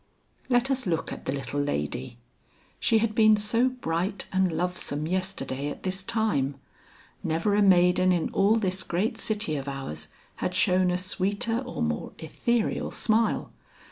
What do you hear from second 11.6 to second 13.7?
more etherial smile.